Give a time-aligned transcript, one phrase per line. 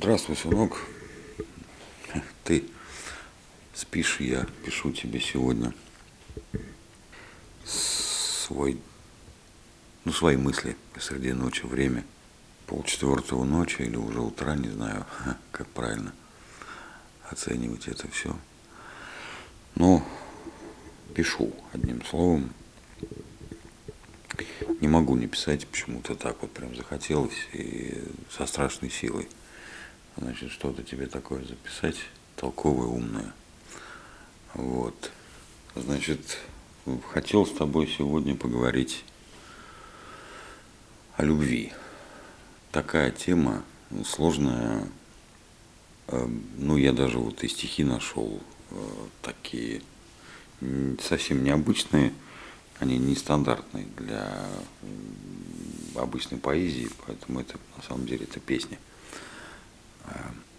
[0.00, 0.78] Здравствуй, сынок.
[2.44, 2.62] Ты
[3.74, 5.74] спишь, я пишу тебе сегодня
[7.64, 8.78] свой,
[10.04, 12.04] ну, свои мысли посреди ночи, время
[12.68, 15.04] полчетвертого ночи или уже утра, не знаю,
[15.50, 16.14] как правильно
[17.28, 18.38] оценивать это все.
[19.74, 20.06] Но
[21.12, 22.52] пишу одним словом.
[24.80, 29.28] Не могу не писать, почему-то так вот прям захотелось и со страшной силой
[30.18, 31.96] значит, что-то тебе такое записать,
[32.36, 33.32] толковое, умное.
[34.54, 35.10] Вот.
[35.74, 36.38] Значит,
[37.10, 39.04] хотел с тобой сегодня поговорить
[41.16, 41.72] о любви.
[42.72, 43.62] Такая тема
[44.04, 44.88] сложная.
[46.08, 48.76] Эм, ну, я даже вот и стихи нашел э,
[49.22, 49.82] такие
[51.00, 52.12] совсем необычные,
[52.80, 54.44] они нестандартные для
[55.94, 58.78] обычной поэзии, поэтому это на самом деле это песня.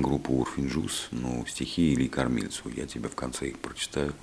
[0.00, 2.68] группа Урфинджус, ну, стихи или кормильцу.
[2.68, 4.14] Я тебе в конце их прочитаю.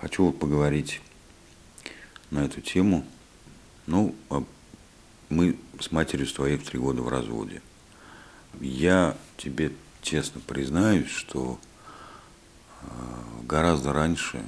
[0.00, 1.00] Хочу поговорить
[2.30, 3.04] на эту тему.
[3.86, 4.44] Ну, а
[5.28, 7.62] мы с матерью с твоей в три года в разводе.
[8.60, 11.58] Я тебе честно признаюсь, что
[12.82, 14.44] а, гораздо раньше,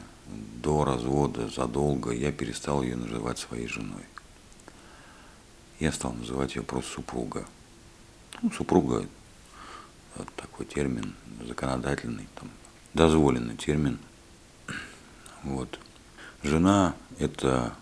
[0.63, 4.05] до развода, задолго, я перестал ее называть своей женой.
[5.81, 7.47] Я стал называть ее просто супруга.
[8.41, 9.07] Ну, супруга
[10.17, 11.15] вот такой термин
[11.47, 12.51] законодательный, там,
[12.95, 13.99] дозволенный термин.
[15.43, 15.79] Вот.
[16.43, 17.75] Жена– это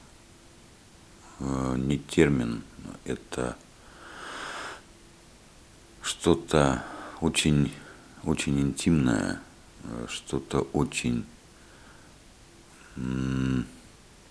[1.38, 2.62] э, не термин,
[3.04, 3.56] это
[6.02, 6.84] что-то
[7.20, 7.72] очень,
[8.24, 9.40] очень интимное,
[10.08, 11.24] что-то очень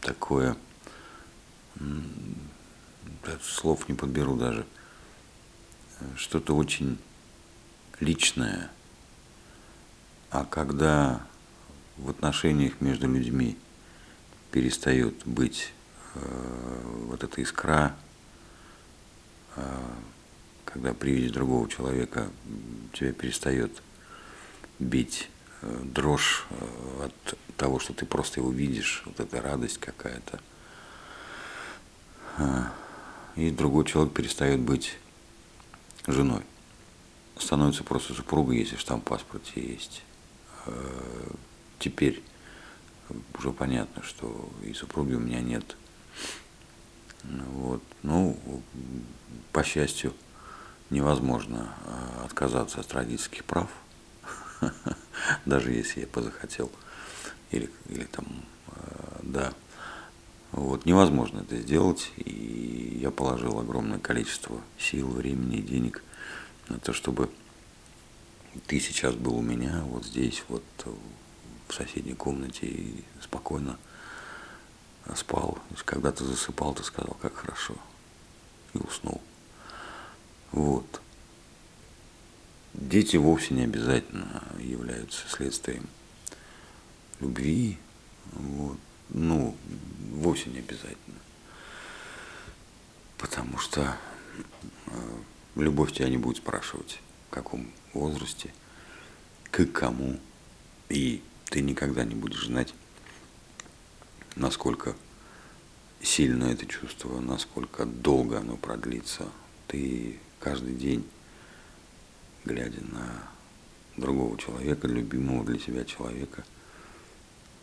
[0.02, 0.56] такое,
[3.42, 4.66] слов не подберу даже,
[6.16, 6.98] что-то очень
[8.00, 8.70] личное.
[10.32, 11.22] А когда
[11.98, 13.58] в отношениях между людьми
[14.52, 15.74] перестает быть
[16.16, 17.96] э, вот эта искра,
[19.56, 19.62] э,
[20.66, 22.28] когда при виде другого человека
[22.94, 23.82] тебя перестает
[24.78, 25.30] бить
[25.62, 30.40] э, дрожь э, от того, что ты просто его видишь, вот эта радость какая-то.
[32.38, 32.64] Э,
[33.36, 34.98] и другой человек перестает быть
[36.08, 36.44] женой
[37.40, 40.04] становится просто супругой, если в паспорте есть.
[40.66, 41.32] Э,
[41.80, 42.22] теперь
[43.38, 45.76] уже понятно, что и супруги у меня нет.
[47.24, 47.82] Вот.
[48.04, 48.38] Ну,
[49.52, 50.14] по счастью,
[50.90, 53.70] невозможно э, отказаться от родительских прав,
[55.46, 56.72] даже если я позахотел.
[57.52, 58.26] Или, или там,
[58.68, 59.54] э, да.
[60.52, 66.04] Вот, невозможно это сделать, и я положил огромное количество сил, времени денег
[66.70, 67.30] на то, чтобы
[68.68, 70.64] ты сейчас был у меня вот здесь, вот
[71.68, 73.78] в соседней комнате и спокойно
[75.16, 75.58] спал.
[75.86, 77.76] Когда ты засыпал, ты сказал, как хорошо.
[78.74, 79.22] И уснул.
[80.52, 81.02] Вот.
[82.74, 85.88] Дети вовсе не обязательно являются следствием
[87.20, 87.78] любви.
[88.34, 88.78] Вот.
[89.10, 89.56] Ну,
[90.12, 91.18] вовсе не обязательно.
[93.18, 93.98] Потому что
[94.88, 95.18] э,
[95.56, 97.00] Любовь тебя не будет спрашивать,
[97.30, 98.54] в каком возрасте,
[99.52, 100.20] к кому.
[100.90, 102.74] И ты никогда не будешь знать,
[104.36, 104.96] насколько
[106.02, 109.28] сильно это чувство, насколько долго оно продлится.
[109.68, 111.08] Ты каждый день,
[112.46, 113.30] глядя на
[113.98, 116.46] другого человека, любимого для себя человека,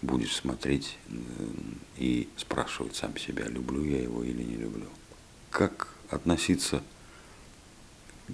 [0.03, 1.14] будешь смотреть э,
[1.97, 4.88] и спрашивать сам себя, люблю я его или не люблю.
[5.50, 6.96] Как относиться к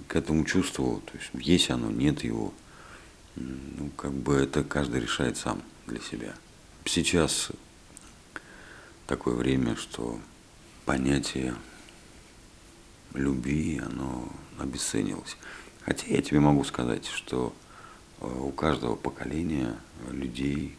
[0.09, 2.53] этому чувству, то есть есть оно, нет его,
[3.35, 6.33] ну, как бы это каждый решает сам для себя.
[6.85, 7.51] Сейчас
[9.07, 10.19] такое время, что
[10.85, 11.55] понятие
[13.13, 15.37] любви, оно обесценилось.
[15.85, 17.53] Хотя я тебе могу сказать, что
[18.19, 19.75] э, у каждого поколения
[20.09, 20.77] людей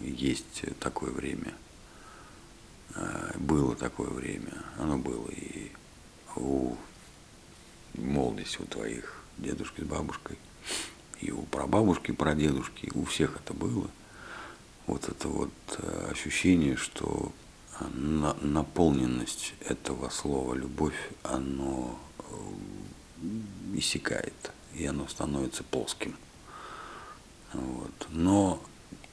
[0.00, 1.52] есть такое время.
[2.94, 5.72] Э, было такое время, оно было и
[6.36, 6.76] у
[7.96, 10.38] молодость у твоих дедушки с бабушкой,
[11.20, 13.88] и у прабабушки, прадедушки, у всех это было.
[14.86, 17.32] Вот это вот э, ощущение, что
[17.94, 22.24] на, наполненность этого слова любовь, оно э,
[23.74, 26.16] иссякает, и оно становится плоским.
[27.52, 28.06] Вот.
[28.10, 28.62] Но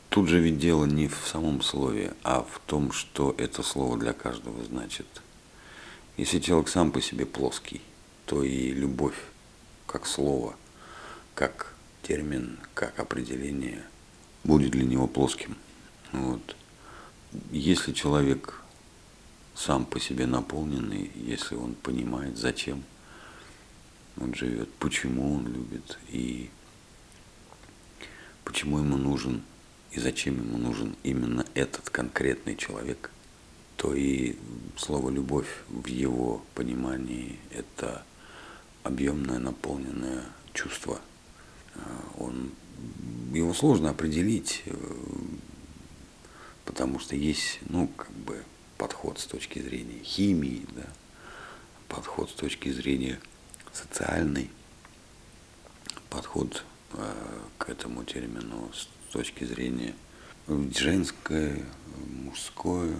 [0.09, 4.13] тут же ведь дело не в самом слове, а в том, что это слово для
[4.13, 5.07] каждого значит.
[6.17, 7.81] Если человек сам по себе плоский,
[8.25, 9.17] то и любовь,
[9.87, 10.55] как слово,
[11.35, 13.83] как термин, как определение
[14.43, 15.55] будет для него плоским.
[16.11, 16.55] Вот.
[17.51, 18.61] Если человек
[19.55, 22.83] сам по себе наполненный, если он понимает, зачем
[24.19, 26.49] он живет, почему он любит и
[28.43, 29.41] почему ему нужен
[29.91, 33.11] и зачем ему нужен именно этот конкретный человек,
[33.77, 34.35] то и
[34.75, 38.03] слово «любовь» в его понимании– это
[38.83, 40.99] объемное, наполненное чувство.
[41.75, 41.79] А,
[42.17, 42.51] он,
[43.33, 44.75] его сложно определить, э,
[46.65, 48.43] потому что есть, ну, как бы
[48.77, 50.87] подход с точки зрения химии, да,
[51.87, 53.19] подход с точки зрения
[53.71, 54.49] социальной,
[56.09, 56.63] подход
[56.93, 57.13] э,
[57.57, 59.95] к этому термину с точки зрения
[60.47, 61.63] женское,
[62.07, 62.95] мужское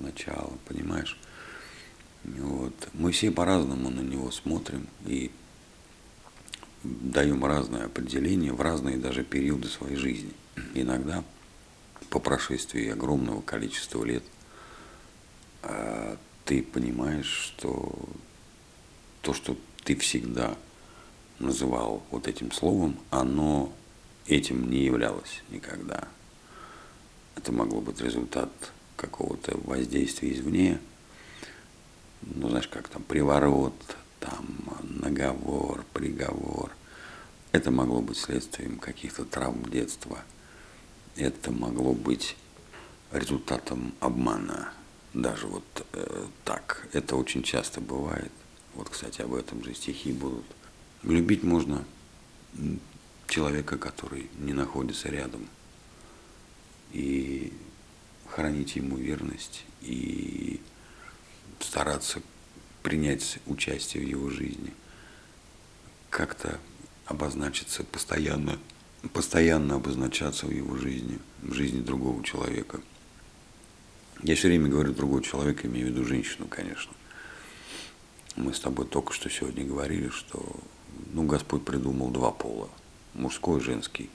[0.00, 1.18] начало, понимаешь?
[2.36, 2.88] Вот.
[2.94, 5.30] Мы все по-разному на него смотрим и
[6.82, 10.32] даем разное определение в разные даже периоды своей жизни.
[10.74, 11.24] Иногда
[12.10, 14.22] по прошествии огромного количества лет
[15.62, 17.92] а, ты понимаешь, что
[19.22, 20.56] то, что ты всегда
[21.38, 23.72] называл вот этим словом, оно
[24.26, 26.08] этим не являлось никогда.
[27.36, 28.50] Это могло быть результат
[28.96, 30.80] какого-то воздействия извне,
[32.22, 33.74] ну, знаешь, как там, приворот,
[34.20, 34.46] там,
[34.82, 36.72] наговор, приговор.
[37.52, 40.18] Это могло быть следствием каких-то травм детства.
[41.16, 42.36] Это могло быть
[43.12, 44.72] результатом обмана.
[45.14, 46.86] Даже вот э, так.
[46.92, 48.32] Это очень часто бывает.
[48.74, 50.44] Вот, кстати, об этом же стихи будут.
[51.02, 51.84] Любить можно
[53.26, 55.48] человека, который не находится рядом.
[56.92, 57.52] И
[58.26, 60.60] хранить ему верность и
[61.60, 62.20] стараться
[62.82, 64.72] принять участие в его жизни,
[66.10, 66.58] как-то
[67.06, 68.58] обозначиться постоянно,
[69.12, 72.80] постоянно обозначаться в его жизни, в жизни другого человека.
[74.22, 76.92] Я все время говорю другого человека, имею в виду женщину, конечно.
[78.36, 80.56] Мы с тобой только что сегодня говорили, что
[81.12, 82.68] ну, Господь придумал два пола,
[83.14, 84.10] мужской и женский.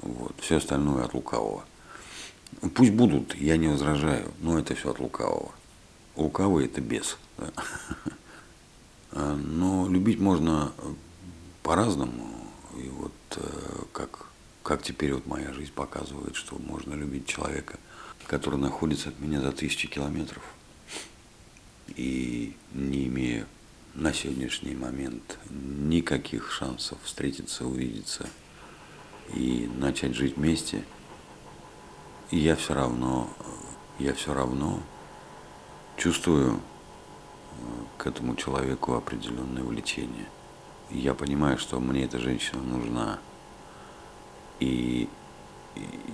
[0.00, 0.34] Вот.
[0.40, 1.64] Все остальное от лукавого.
[2.74, 5.52] Пусть будут, я не возражаю, но это все от лукавого.
[6.16, 7.18] Лукавый это бес.
[7.38, 7.52] Да?
[9.36, 10.72] Но любить можно
[11.62, 12.28] по-разному.
[12.76, 14.26] И вот э, как,
[14.62, 17.78] как теперь вот моя жизнь показывает, что можно любить человека,
[18.26, 20.42] который находится от меня за тысячи километров.
[21.88, 23.46] И не имея
[23.94, 28.26] на сегодняшний момент никаких шансов встретиться, увидеться
[29.34, 30.84] и начать жить вместе–
[32.32, 33.28] я все равно,
[33.98, 34.82] я все равно
[35.96, 37.62] чувствую э,
[37.98, 40.26] к этому человеку определенное влечение.
[40.90, 43.18] Я понимаю, что мне эта женщина нужна.
[44.60, 45.08] И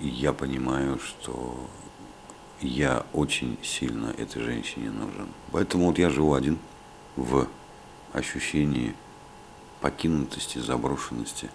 [0.01, 1.69] я понимаю, что
[2.61, 5.29] я очень сильно этой женщине нужен.
[5.53, 6.59] Поэтому вот я живу один
[7.17, 7.49] в
[8.13, 8.95] ощущении
[9.81, 11.51] покинутости, заброшенности,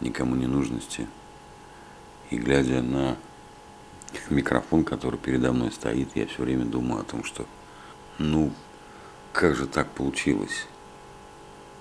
[0.00, 1.06] никому не нужности.
[2.30, 3.16] И глядя на
[4.30, 7.46] микрофон, который передо мной стоит, я все время думаю о том, что
[8.18, 8.52] ну,
[9.32, 10.66] как же так получилось?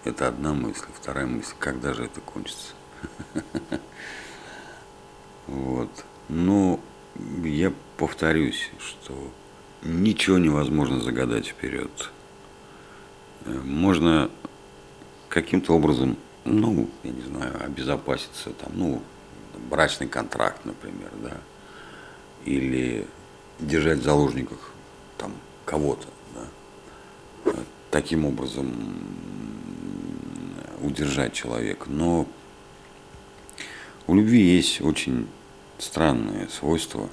[0.03, 0.85] Это одна мысль.
[0.93, 2.73] Вторая мысль, когда же это кончится?
[5.47, 5.89] Вот.
[6.27, 6.81] Но
[7.41, 9.31] я повторюсь, что
[9.81, 12.11] ничего невозможно загадать вперед.
[13.45, 14.29] Можно
[15.29, 19.01] каким-то образом, ну, я не знаю, обезопаситься, там, ну,
[19.69, 21.37] брачный контракт, например, да,
[22.45, 23.05] или
[23.59, 24.71] держать в заложниках
[25.17, 25.33] там
[25.65, 27.53] кого-то, да,
[27.91, 28.73] таким образом
[30.81, 31.85] удержать человека.
[31.89, 32.27] Но
[34.05, 35.27] у любви есть очень
[35.77, 37.09] странное свойство.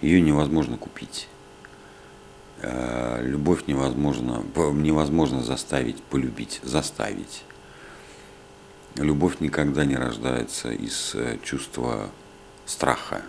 [0.00, 1.28] Ее невозможно купить.
[2.62, 7.44] Э, любовь невозможно, невозможно заставить полюбить, заставить.
[8.96, 12.10] Любовь никогда не рождается из э, чувства
[12.66, 13.22] страха.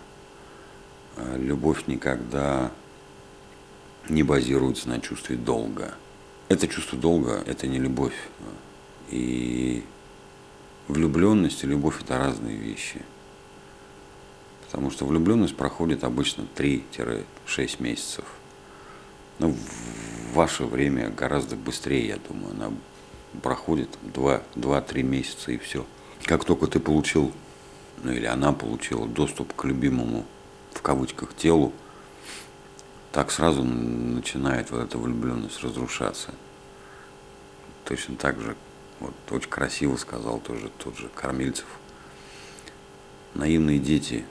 [1.17, 2.71] А любовь никогда
[4.09, 5.93] не базируется на чувстве долга.
[6.47, 8.15] Это чувство долга– это не любовь.
[9.09, 9.83] И
[10.87, 13.01] влюбленность и любовь– это разные вещи.
[14.65, 17.23] Потому что влюбленность проходит обычно 3-6
[17.79, 18.25] месяцев.
[19.39, 22.71] Но в ваше время гораздо быстрее, я думаю, она
[23.41, 25.85] проходит 2-3 месяца и все.
[26.23, 27.31] Как только ты получил,
[28.03, 30.25] ну или она получила доступ к любимому
[30.73, 31.73] в кавычках телу,
[33.11, 36.33] так сразу начинает вот эта влюбленность разрушаться.
[37.85, 38.55] Точно так же
[39.01, 41.65] Вот очень красиво сказал тоже тот же Кормильцев.
[43.33, 44.23] Наивные дети,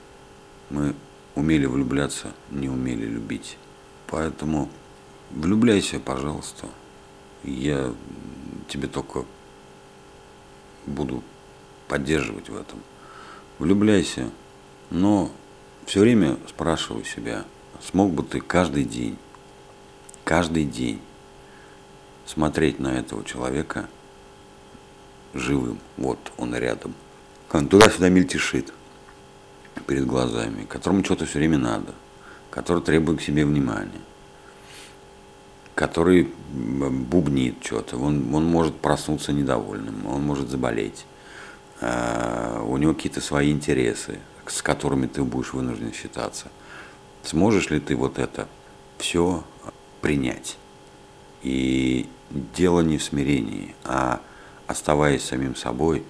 [0.70, 0.94] мы
[1.35, 3.59] умели влюбляться, не умели любить.
[4.06, 4.70] Поэтому
[5.30, 6.68] влюбляйся, пожалуйста.
[7.42, 7.92] Я
[8.68, 9.25] тебе только
[10.87, 11.25] буду
[11.88, 12.78] поддерживать в этом.
[13.59, 14.30] Влюбляйся,
[14.90, 15.32] но
[15.90, 17.44] все время спрашиваю себя,
[17.82, 19.18] смог бы ты каждый день,
[20.23, 21.00] каждый день
[22.26, 23.88] смотреть на этого человека
[25.35, 26.94] живым, вот он рядом.
[27.52, 28.73] Он туда-сюда мельтешит
[29.88, 31.92] перед глазами, которому что-то все время надо,
[32.50, 33.90] который требует к себе внимания,
[35.75, 41.04] который бубнит что-то, он, он может проснуться недовольным, он может заболеть,
[41.80, 44.20] а, у него какие-то свои интересы,
[44.50, 46.49] с которыми ты будешь вынужден считаться.
[47.23, 48.49] Сможешь ли ты вот это
[48.99, 49.45] все
[50.00, 50.57] принять?
[51.42, 54.21] И дело не в смирении, а
[54.66, 56.04] оставаясь самим собой,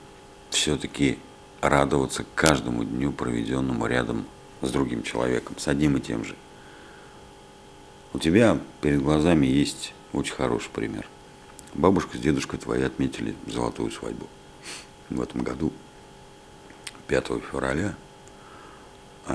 [0.50, 1.18] все-таки
[1.60, 4.24] радоваться каждому дню, проведенному рядом
[4.62, 6.34] с другим человеком, с одним и тем же.
[8.12, 11.06] У тебя перед глазами есть очень хороший пример.
[11.74, 14.26] Бабушка с дедушкой твои отметили золотую свадьбу
[15.08, 15.72] в этом году,
[17.06, 17.94] 5 февраля,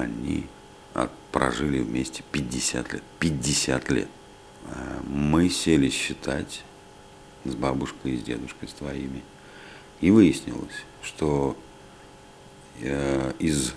[0.01, 0.47] они
[1.31, 3.03] прожили вместе 50 лет.
[3.19, 4.07] 50 лет.
[4.67, 6.63] А мы сели считать
[7.43, 9.21] с бабушкой и с дедушкой, с твоими.
[10.01, 11.57] И выяснилось, что
[12.79, 13.73] э, из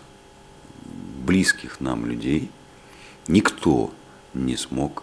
[1.26, 2.50] близких нам людей
[3.26, 3.92] никто
[4.34, 5.02] не смог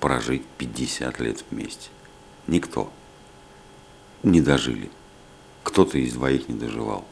[0.00, 1.88] прожить 50 лет вместе.
[2.46, 2.92] Никто.
[4.22, 4.90] Не дожили.
[5.62, 7.06] Кто-то из двоих не доживал.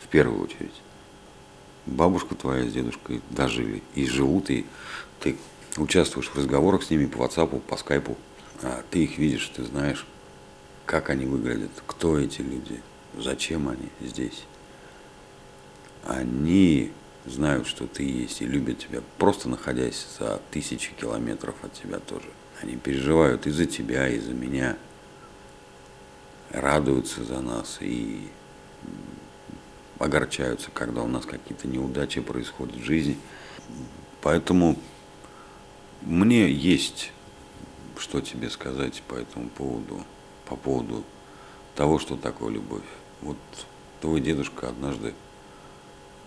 [0.00, 0.82] В первую очередь.
[1.86, 3.82] Бабушка твоя с дедушкой дожили.
[3.94, 4.66] И живут, и
[5.20, 5.36] ты
[5.76, 8.16] участвуешь в разговорах с ними по WhatsApp, по скайпу.
[8.62, 10.06] А ты их видишь, ты знаешь,
[10.86, 12.80] как они выглядят, кто эти люди,
[13.18, 14.44] зачем они здесь.
[16.04, 16.92] Они
[17.24, 22.28] знают, что ты есть и любят тебя, просто находясь за тысячи километров от тебя тоже.
[22.60, 24.76] Они переживают и за тебя, и за меня–
[26.52, 28.28] радуются за нас и
[30.02, 33.16] огорчаются, когда у нас какие-то неудачи происходят в жизни.
[34.20, 34.78] Поэтому
[36.02, 37.12] мне есть
[38.02, 40.04] что тебе сказать по этому поводу,
[40.46, 41.04] по поводу
[41.76, 42.82] того, что такое любовь.
[43.20, 43.36] Вот
[44.00, 45.14] твой дедушка однажды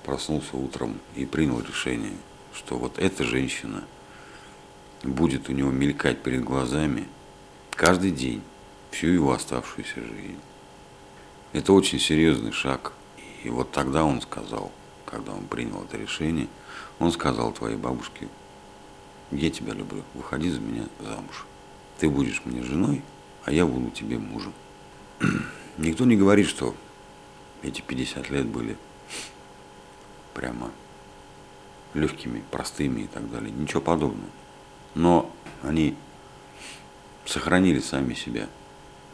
[0.03, 2.13] проснулся утром и принял решение,
[2.53, 3.83] что вот эта женщина
[5.03, 7.07] будет у него мелькать перед глазами
[7.71, 8.41] каждый день
[8.91, 10.39] всю его оставшуюся жизнь.
[11.51, 12.93] Это очень серьезный шаг.
[13.45, 14.71] И вот тогда он сказал,
[15.05, 16.47] когда он принял это решение,
[16.97, 18.27] он сказал твоей бабушке,
[19.29, 21.45] я тебя люблю, выходи за меня замуж.
[21.99, 23.03] Ты будешь мне женой,
[23.43, 24.51] а я буду тебе мужем.
[25.77, 26.75] Никто не говорит, что
[27.61, 28.77] эти 50 лет были
[30.33, 30.71] прямо
[31.93, 33.51] легкими, простыми и так далее.
[33.51, 34.31] Ничего подобного.
[34.95, 35.95] Но они
[37.27, 38.49] сохранили сами себя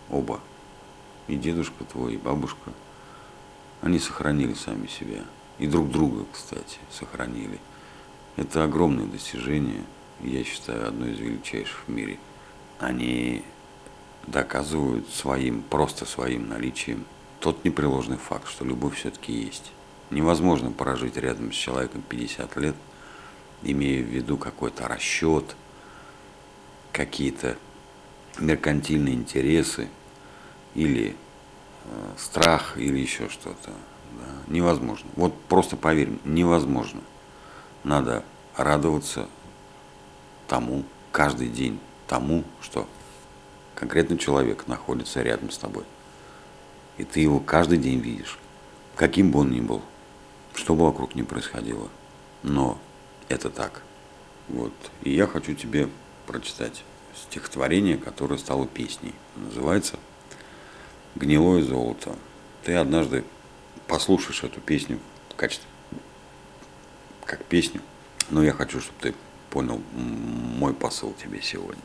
[0.09, 0.39] оба,
[1.27, 2.71] и дедушка твой, и бабушка,
[3.81, 5.23] они сохранили сами себя.
[5.59, 7.59] И друг друга, кстати, сохранили.
[8.35, 9.83] Это огромное достижение,
[10.21, 12.17] я считаю, одно из величайших в мире.
[12.79, 13.43] Они
[14.27, 17.05] доказывают своим, просто своим наличием
[17.39, 19.71] тот непреложный факт, что любовь все-таки есть.
[20.11, 22.75] Невозможно прожить рядом с человеком 50 лет,
[23.63, 25.55] имея в виду какой-то расчет,
[26.91, 27.57] какие-то
[28.39, 29.89] меркантильные интересы,
[30.75, 31.15] или
[32.17, 33.71] страх, или еще что-то.
[34.19, 35.09] Да, невозможно.
[35.15, 37.01] Вот просто поверь, невозможно.
[37.83, 38.23] Надо
[38.55, 39.27] радоваться
[40.47, 42.87] тому, каждый день тому, что
[43.75, 45.85] конкретный человек находится рядом с тобой.
[46.97, 48.37] И ты его каждый день видишь,
[48.95, 49.81] каким бы он ни был,
[50.53, 51.87] что бы вокруг ни происходило.
[52.43, 52.77] Но
[53.29, 53.81] это так.
[54.49, 54.73] Вот.
[55.03, 55.89] И я хочу тебе
[56.27, 56.83] прочитать
[57.15, 59.13] стихотворение, которое стало песней.
[59.35, 59.97] Называется
[61.15, 62.15] гнилое золото.
[62.63, 63.23] Ты однажды
[63.87, 64.99] послушаешь эту песню
[65.29, 65.67] в качестве
[67.25, 67.81] как песню,
[68.29, 69.13] но я хочу, чтобы ты
[69.49, 71.81] понял мой посыл тебе сегодня.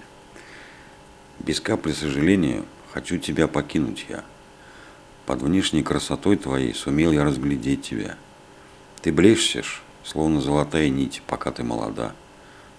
[1.38, 4.24] Без капли сожаления хочу тебя покинуть я.
[5.26, 8.16] Под внешней красотой твоей сумел я разглядеть тебя.
[9.02, 12.12] Ты блещешь, словно золотая нить, пока ты молода.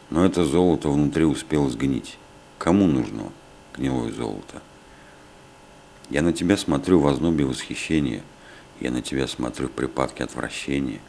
[0.10, 2.18] Но это золото внутри успело сгнить.
[2.58, 3.32] Кому нужно
[3.76, 4.62] гнилое золото?
[6.10, 8.24] Я на тебя смотрю в ознобе восхищения,
[8.80, 11.02] я на тебя смотрю в припадке отвращения.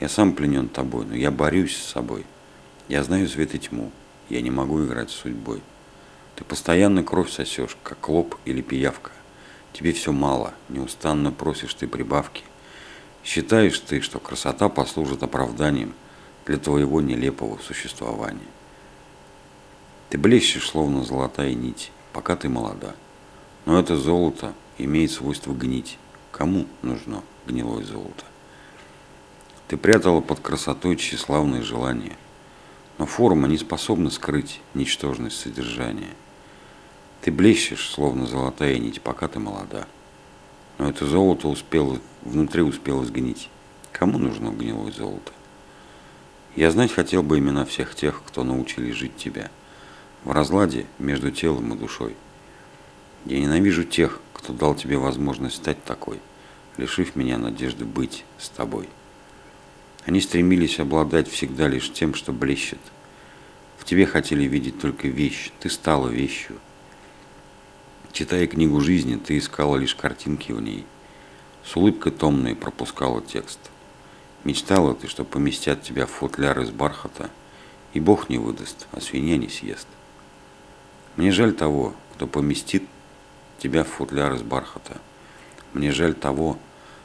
[0.00, 2.24] Я сам пленен тобой, но я борюсь с собой.
[2.88, 3.90] Я знаю свет и тьму,
[4.28, 5.60] я не могу играть с судьбой.
[6.36, 9.10] Ты постоянно кровь сосешь, как лоб или пиявка.
[9.72, 12.44] Тебе все мало, неустанно просишь ты прибавки.
[13.24, 15.94] Считаешь ты, что красота послужит оправданием
[16.46, 18.40] для твоего нелепого существования.
[20.10, 22.94] Ты блещешь, словно золотая нить, пока ты молода.
[23.66, 25.98] Но это золото имеет свойство гнить.
[26.30, 28.24] Кому нужно гнилое золото?
[29.68, 32.16] Ты прятала под красотой тщеславные желания.
[32.98, 36.14] Но форма не способна скрыть ничтожность содержания.
[37.20, 39.86] Ты блещешь, словно золотая нить, пока ты молода.
[40.78, 43.50] Но это золото успело, внутри успело сгнить.
[43.90, 45.32] Кому нужно гнилое золото?
[46.54, 49.50] Я знать хотел бы имена всех тех, кто научили жить тебя.
[50.22, 52.14] В разладе между телом и душой.
[53.26, 56.20] Я ненавижу тех, кто дал тебе возможность стать такой,
[56.76, 58.88] лишив меня надежды быть с тобой.
[60.04, 62.78] Они стремились обладать всегда лишь тем, что блещет.
[63.78, 66.58] В тебе хотели видеть только вещь, ты стала вещью.
[68.12, 70.86] Читая книгу жизни, ты искала лишь картинки в ней.
[71.64, 73.58] С улыбкой томной пропускала текст.
[74.44, 77.28] Мечтала ты, что поместят тебя в футляр из бархата,
[77.92, 79.88] и Бог не выдаст, а свинья не съест.
[81.16, 82.84] Мне жаль того, кто поместит
[83.58, 84.98] тебя в футляр из бархата.
[85.72, 86.58] Мне жаль того,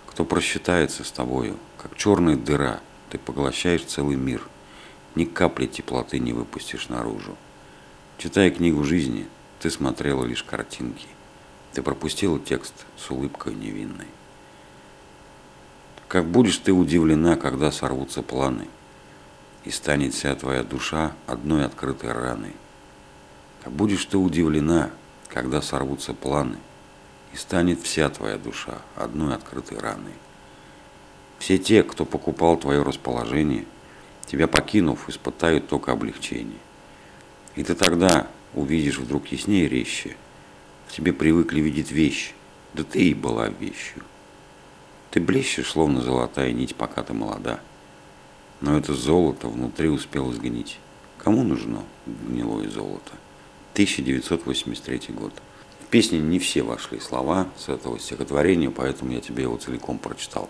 [0.08, 2.80] кто просчитается с тобою, как черная дыра–
[3.12, 4.42] ты поглощаешь целый мир.
[5.16, 7.36] Ни капли теплоты не выпустишь наружу.
[8.18, 9.28] Читая книгу жизни,
[9.60, 11.08] ты смотрела лишь картинки.
[11.74, 14.08] Ты пропустила текст с улыбкой невинной.
[16.08, 18.68] Как будешь ты удивлена, когда сорвутся планы,
[19.66, 22.54] и станет вся твоя душа одной открытой раной.
[23.62, 24.90] Как будешь ты удивлена,
[25.34, 26.58] когда сорвутся планы,
[27.34, 30.14] и станет вся твоя душа одной открытой раной.
[31.40, 33.66] Все те, кто покупал твое расположение,
[34.26, 36.60] тебя покинув, испытают только облегчение.
[37.56, 40.16] И ты тогда увидишь вдруг яснее резче.
[40.88, 42.34] В тебе привыкли видеть вещь,
[42.74, 44.04] да ты и была вещью.
[45.10, 47.60] Ты блещешь, словно золотая нить, пока ты молода.
[48.60, 50.80] Но это золото внутри успело сгнить.
[51.18, 53.12] Кому нужно гнилое золото?
[53.74, 55.34] 1983 год.
[55.82, 60.50] В песне не все вошли слова с этого стихотворения, поэтому я тебе его целиком прочитал.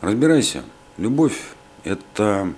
[0.00, 0.64] Разбирайся.
[0.96, 1.38] Любовь–
[1.84, 2.52] это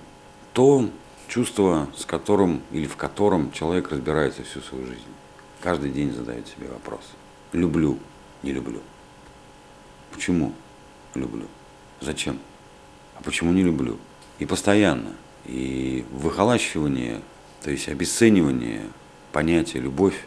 [0.53, 0.89] то
[1.27, 5.01] чувство, с которым или в котором человек разбирается всю свою жизнь.
[5.61, 7.01] Каждый день задает себе вопрос.
[7.53, 7.97] Люблю,
[8.43, 8.81] не люблю.
[10.11, 10.53] Почему
[11.15, 11.45] люблю?
[12.01, 12.39] Зачем?
[13.15, 13.97] А почему не люблю?
[14.39, 15.13] И постоянно.
[15.45, 17.21] И выхолащивание,
[17.61, 18.83] то есть обесценивание
[19.31, 20.25] понятия любовь,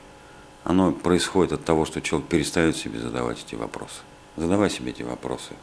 [0.64, 4.00] оно происходит от того, что человек перестает себе задавать эти вопросы.
[4.36, 5.54] Задавай себе эти вопросы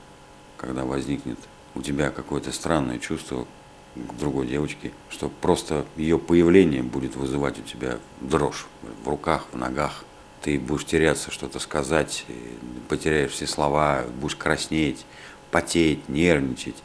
[0.61, 1.39] когда возникнет
[1.73, 3.47] у тебя какое-то странное чувство
[3.95, 8.67] к другой девочке, что просто ее появление будет вызывать у тебя дрожь
[9.03, 10.05] в руках, в ногах.
[10.43, 12.25] Ты будешь теряться, что-то сказать,
[12.89, 15.03] потеряешь все слова, будешь краснеть,
[15.49, 16.77] потеть, нервничать.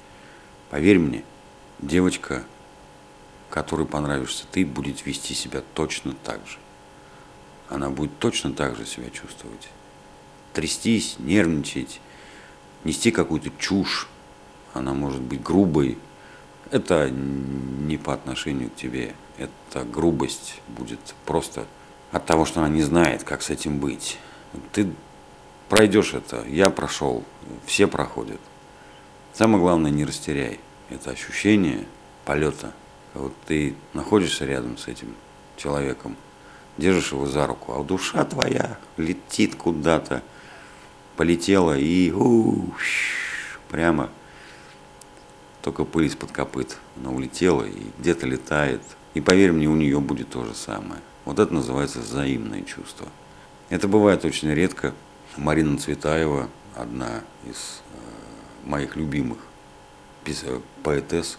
[0.71, 1.23] Поверь мне,
[1.79, 2.45] девочка,
[3.51, 6.59] которой понравишься ты, будет вести себя точно так же.
[7.69, 9.69] Она будет точно так же себя чувствовать.
[10.53, 12.01] Трястись, нервничать,
[12.85, 14.09] нести какую-то чушь,
[14.73, 15.99] она может быть грубой,
[16.71, 19.15] это не по отношению к тебе.
[19.39, 21.67] Эта грубость будет просто
[22.13, 24.19] от того, что она не знает, как с этим быть.
[24.73, 24.91] Ты
[25.69, 27.25] пройдешь это, я прошел,
[27.67, 28.41] все проходят.
[29.33, 31.85] Самое главное, не растеряй это ощущение
[32.25, 32.73] полета.
[33.17, 35.15] Вот ты находишься рядом с этим
[35.57, 36.17] человеком,
[36.77, 40.23] держишь его за руку, а душа твоя летит куда-то,
[41.17, 42.75] полетела и у,
[43.71, 44.11] прямо
[45.63, 46.77] только пыль из-под копыт.
[46.97, 48.83] Она улетела и где-то летает.
[49.15, 51.01] И поверь мне, у нее будет то же самое.
[51.25, 53.09] Вот это называется взаимное чувство.
[53.71, 54.93] Это бывает очень редко.
[55.37, 59.39] Марина Цветаева, одна из э, моих любимых
[60.83, 61.39] поэтесс,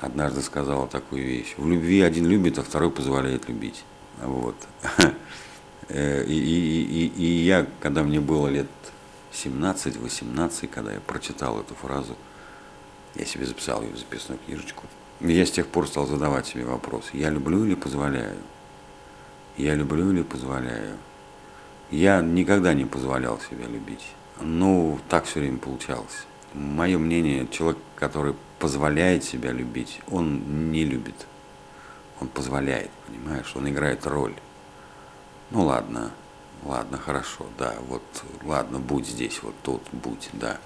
[0.00, 1.54] однажды сказала такую вещь.
[1.56, 3.84] В любви один любит, а второй позволяет любить.
[4.22, 4.56] Вот.
[5.90, 8.68] Э, и, и, и, и я, когда мне было лет
[9.34, 12.16] 17-18, когда я прочитал эту фразу,
[13.14, 14.84] я себе записал ее в записную книжечку.
[15.20, 18.38] Я с тех пор стал задавать себе вопрос, я люблю или позволяю?
[19.56, 20.96] Я люблю или позволяю?
[21.90, 24.06] Я никогда не позволял себя любить.
[24.40, 26.26] Ну, так все время получалось.
[26.52, 31.26] Мое мнение, человек, который позволяет себя любить, он не любит.
[32.20, 34.34] Он позволяет, понимаешь, он играет роль.
[35.50, 36.10] Ну ладно,
[36.64, 38.02] ладно, хорошо, да, вот,
[38.44, 40.58] ладно, будь здесь, вот тут, будь, да.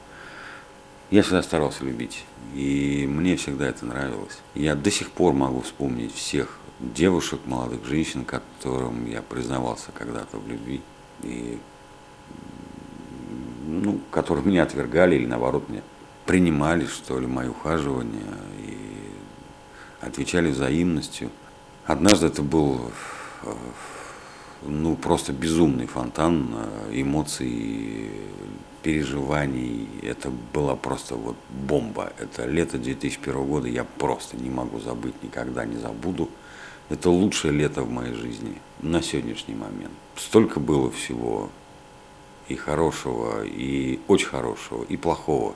[1.11, 2.25] Я всегда старался любить,
[2.55, 4.39] и мне всегда это нравилось.
[4.55, 10.47] Я до сих пор могу вспомнить всех девушек, молодых женщин, которым я признавался когда-то в
[10.47, 10.83] любви.
[11.23, 11.59] И
[13.67, 15.83] ну, которые меня отвергали или наоборот меня
[16.29, 18.77] принимали, что ли, мои ухаживания и
[20.03, 21.31] отвечали взаимностью.
[21.87, 22.93] Однажды это был
[24.63, 26.51] ну, просто безумный фонтан
[26.93, 28.11] эмоций,
[28.83, 29.89] переживаний.
[30.03, 32.13] Это была просто вот бомба.
[32.19, 36.29] Это лето 2001 года я просто не могу забыть, никогда не забуду.
[36.91, 39.95] Это лучшее лето в моей жизни на сегодняшний момент.
[40.17, 41.49] Столько было всего
[42.49, 45.55] и хорошего, и очень хорошего, и плохого,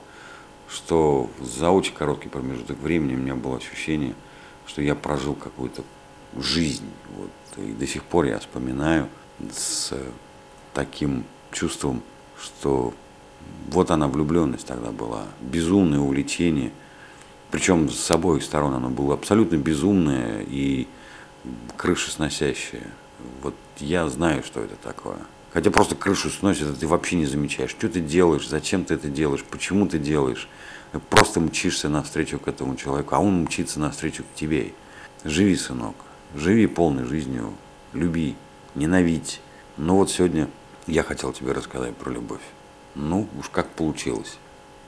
[0.73, 4.15] что за очень короткий промежуток времени у меня было ощущение,
[4.65, 5.83] что я прожил какую-то
[6.37, 6.89] жизнь.
[7.15, 7.29] Вот.
[7.57, 9.07] И до сих пор я вспоминаю
[9.51, 9.93] с
[10.73, 12.01] таким чувством,
[12.39, 12.93] что
[13.69, 16.71] вот она влюбленность тогда была, безумное увлечение.
[17.51, 20.87] Причем с обоих сторон оно было абсолютно безумное и
[21.77, 22.87] крышесносящее.
[23.41, 25.19] Вот я знаю, что это такое.
[25.53, 27.69] Хотя просто крышу сносит, это ты вообще не замечаешь.
[27.69, 30.49] Что ты делаешь, зачем ты это делаешь, почему ты делаешь.
[31.09, 34.73] Просто мчишься навстречу к этому человеку, а он мчится навстречу к тебе.
[35.23, 35.95] Живи, сынок,
[36.35, 37.53] живи полной жизнью,
[37.93, 38.35] люби,
[38.75, 39.41] ненавидь.
[39.77, 40.49] Но вот сегодня
[40.87, 42.41] я хотел тебе рассказать про любовь.
[42.95, 44.37] Ну, уж как получилось.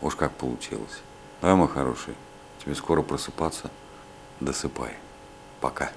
[0.01, 1.01] Уж как получилось.
[1.41, 2.15] Давай, мой хороший,
[2.63, 3.71] тебе скоро просыпаться.
[4.39, 4.93] Досыпай.
[5.61, 5.91] Пока.